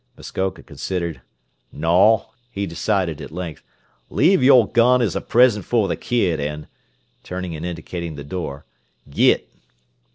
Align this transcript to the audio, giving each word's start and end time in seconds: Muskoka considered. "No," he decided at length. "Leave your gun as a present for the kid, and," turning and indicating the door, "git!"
Muskoka 0.17 0.63
considered. 0.63 1.21
"No," 1.71 2.29
he 2.49 2.65
decided 2.65 3.21
at 3.21 3.29
length. 3.29 3.61
"Leave 4.09 4.41
your 4.41 4.67
gun 4.67 4.99
as 4.99 5.15
a 5.15 5.21
present 5.21 5.63
for 5.63 5.87
the 5.87 5.95
kid, 5.95 6.39
and," 6.39 6.67
turning 7.21 7.55
and 7.55 7.63
indicating 7.63 8.15
the 8.15 8.23
door, 8.23 8.65
"git!" 9.11 9.47